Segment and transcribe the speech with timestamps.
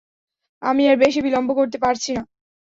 [0.61, 2.23] আমি আর বেশি বিলম্ব করতে পারছি না।